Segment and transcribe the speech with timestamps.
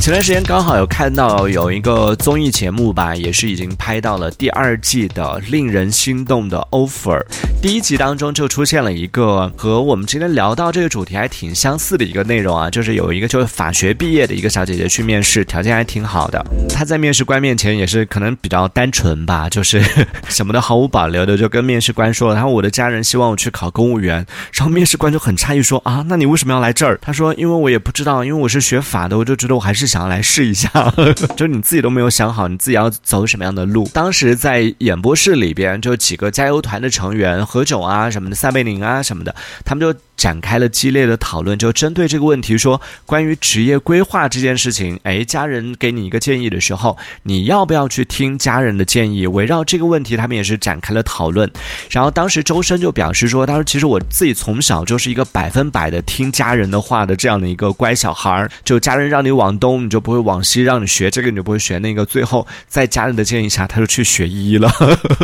[0.00, 7.20] 前段时间刚好有看到有一个综艺节目吧，也是已经拍到了第二季的令人心动的 offer。
[7.60, 16.44] 第一集当中就出现了一个和我们今天聊到这个主题还挺相似的一个内容啊，就是有一个就是法学毕业的一个小姐姐去面试，条件还挺好的。
[16.68, 19.80] 她在面试官面前也是可能比较单纯吧，就是
[20.28, 26.98] 什么都毫无保留的就跟面试官说了，然后我的家人希望我去考公务员，然后面试官就很诧异说啊，那你为什么要来这儿？
[27.00, 30.70] 他说因为我也不知道，因为我是学法的，我就觉得我还是是想要来试一下，
[31.36, 33.88] 就你自己都没有想好你自己要走什么样的路。
[33.92, 39.98] 当时在演播室里边，就几个加油团的成员，何炅啊什么的，撒贝宁啊什么的，他们就。
[40.22, 49.26] 展开了激烈的讨论，就针对这个问题说，关于职业规划这件事情，哎，家人给你一个建议的时候，你要不要去听家人的建议？
[49.26, 51.50] 围绕这个问题，他们也是展开了讨论。
[51.90, 62.06] 然后当时周深就表示说，他说其实我自己从小就是一个百分百的听家人的话的这样的一个乖小孩儿，就家人让你往东，你就不会往西；让你学这个，你就不会学那个。
[62.06, 64.72] 最后在家人的建议下，他就去学医了。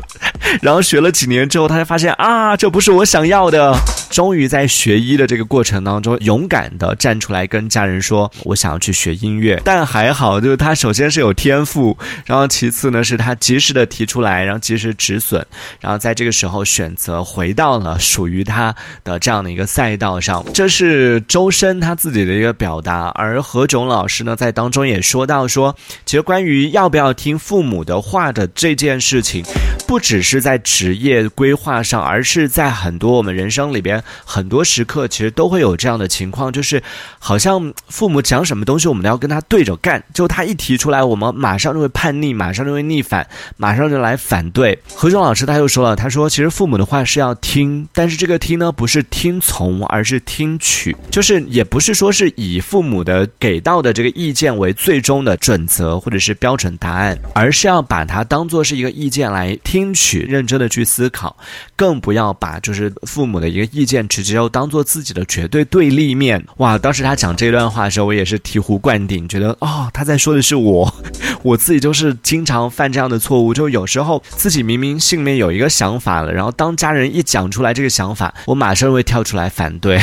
[0.61, 3.77] 然后学了几年之后，他才发现啊，这不是我想要的。
[4.11, 11.95] 终于在学学医的这个过程当中，勇敢的站出来跟家人说：“我想要去学音乐。”但还好，就是他首先是有天赋，
[12.25, 15.45] 然后其次呢是他及时的提出来，然后及时止损，
[15.79, 20.43] 然后在这个时候选择回到了属于他的这样的一个赛道上。
[20.55, 29.45] 这是周深他自己的一个表达，而何炅老师呢在当中也说到说，其实关于要不要听父母的话的这件事情，
[29.89, 34.05] 不只是在职业规划上，而是在很多我们人生里边。
[34.23, 36.83] 很多时刻其实都会有这样的情况，就是
[37.19, 40.05] 好像父母讲什么东西，我们都要跟他对着干。
[40.13, 44.79] 就他一提出来，我们马上就会叛逆，马上就会逆反，马上就来反对。
[44.95, 61.37] 何炅老师他又说了，他说其实父母的话是要听，但是这个听呢不是听从，而是听取，就是也不是说是以父母的给到的这个意见为最终的准则或者是标准答案，而是要把它当做是一个意见来听听取，认真的去思考，
[61.75, 63.89] 更不要把就是父母的一个意。
[63.89, 66.77] 见直接要当做自己的绝对对立面，哇！
[66.77, 70.95] 当时他讲这段话的时候，我也是醍醐灌顶，觉得哦，他在说的是我，
[71.43, 79.99] 我自己就是经常犯这样的错误，就有时候自己明明心里面有一个想法了，然后当家人一讲出来这个想法，我马上会跳出来反对，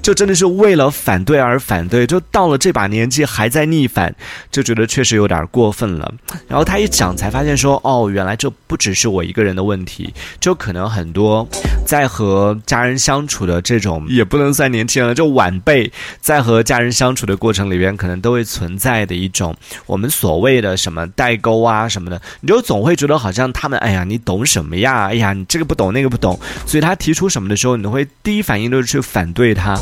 [0.00, 4.14] 就真的是为了反对而反对，就到了这把年纪还在逆反，
[4.52, 6.14] 就觉得确实有点过分了。
[6.46, 11.48] 然后他一讲才发现说，哦，原来这不只是我一个人的问题，就可能很多
[11.84, 13.24] 在和家人相。
[13.26, 15.90] 处的这种也不能算年轻人了，就晚辈
[16.20, 19.56] 在和家人相处的过程里边，可能都会存在的一种
[19.86, 25.06] 我们所谓的什么代沟啊什么的，你就总会觉得好像他们，哎呀，你懂什么呀？
[25.06, 29.73] 哎呀，你这个不懂那个不懂，所以他提出什么的时候，你都会第一反应都是去反对他，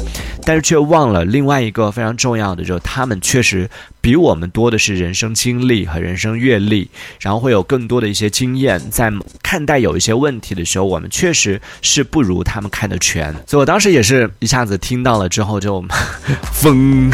[0.44, 3.68] 但是却忘了另外一个非常重要的，就是他们确实。
[4.02, 9.12] 比我们多的是人生经历和人生阅历，然后会有更多的一些经验，在
[9.44, 13.32] 看待有一些问题的时候，我们确实是不如他们看得全。
[13.46, 15.80] 所以我当时也是一下子听到了之后，就
[16.52, 17.12] 疯。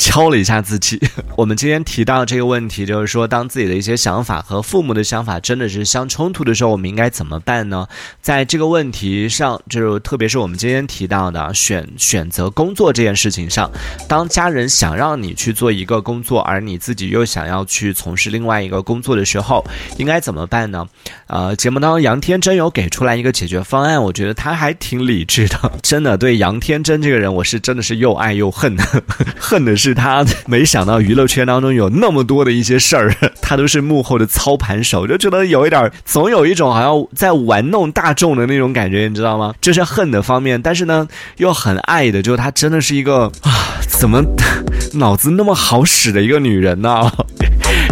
[0.00, 0.98] 敲了一下自己。
[1.36, 7.86] 我们今天提到这个问题，就是说，当自己的一些想法和父母的想法真的是相冲突的时候，我们应该怎么办呢？
[8.22, 13.70] 在这个问题上，就是特别是我们今天提到的选选择工作这件事情上，
[14.08, 19.62] 当家人想让你去做一个工作，而你自己又想要去从事另外一个工作的时候，
[19.98, 20.88] 应该怎么办呢？
[21.26, 25.72] 呃，节目当中杨天真有给出来一个解决方案，我觉得他还挺理智的。
[25.82, 28.74] 真的，对杨天真这个人，我是真的是又爱又恨，
[29.38, 29.89] 恨的是。
[29.94, 39.54] 他没想到娱乐圈当中有那么多的一些事儿，他都是幕后的操盘手，就觉得有一点儿，总有一种好像在玩弄大众的那种感觉，你知道吗？
[39.60, 41.06] 这是恨的方面，但是呢，
[41.36, 44.22] 又很爱的，就是他真的是一个啊，怎么
[44.94, 47.10] 脑子那么好使的一个女人呢？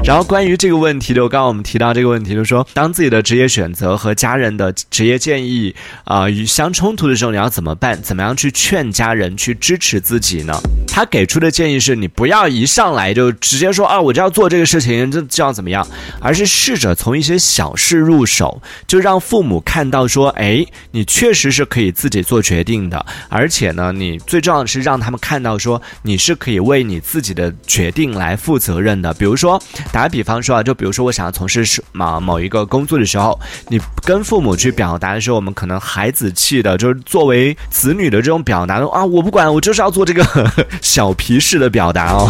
[0.09, 5.75] 然后关于这个问题的，刚刚我们提到这个问题，就是说，当自己的职业选择和家人的职业建议
[6.05, 8.01] 啊与相冲突的时候，你要怎么办？
[8.01, 10.59] 怎么样去劝家人去支持自己呢？
[10.87, 15.87] 他给出的建议是你不要一上来就直接说啊，我就要做这个事情，这就要怎么样？
[16.23, 29.13] 而是试着从一些小事入手，就让父母看到说，哎，你确实是可以自己做决定的，而且呢，你最重要的是让他们看到说，你是可以为你自己的决定来负责任的。
[29.13, 29.63] 比如说。
[29.99, 33.37] 打比方说啊，就比如说我想要从事某某一个工作的时候，
[33.67, 40.25] 你跟父母去表达的时候，我们可能孩子气的，就是作为子女的这种表达的啊，我不管，我就是要做这个
[40.81, 42.29] 小皮式的表达哦。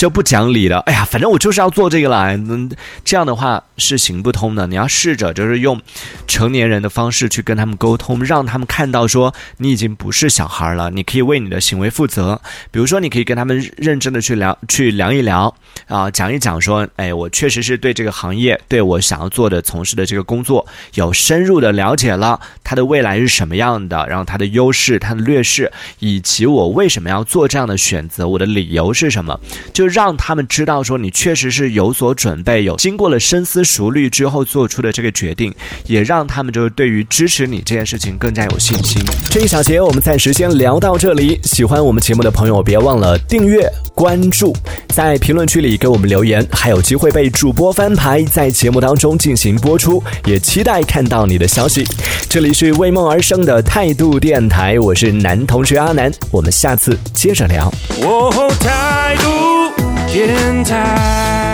[0.00, 0.78] 就不讲理了。
[0.86, 2.34] 哎呀，反正我就是要做这个了。
[2.34, 2.70] 嗯，
[3.04, 4.66] 这样的话是行不通的。
[4.66, 5.78] 你要试着就是用
[6.26, 12.40] 成年人的方式去跟他们沟通，让他们看到说你已经不是小孩了，你可以为你的行为负责。
[12.70, 15.54] 比如说，你可以跟他们认真的去聊，去聊一聊
[15.86, 29.38] 啊，讲一讲说，哎，我确实是对这个行业，对我想要做的、从事的这个工作有深入的了解了，它的未来是什么样的，然后它的优势、它的劣势，以及我为什么要做这样的选择，我的理由是什么，
[29.74, 35.54] 就让他们知道说你确实是有所准备，有经过了深思熟虑之后做出的这个决定，
[35.86, 39.02] 也让他们就是对于支持你这件事情更加有信心。
[39.30, 44.56] 这一小节我们暂时先聊到这里，喜欢我们节目的朋友别忘了订阅、关注，
[44.88, 51.86] 在评论区里给我们留言，还有机会被主播翻牌，在节目当中进行播出，也期待看到你的消息。
[52.28, 57.72] 这里是为梦而生的态度电台，我是男同学阿南，我们下次接着聊。
[58.02, 59.49] 哦，态度
[60.10, 61.49] 天台。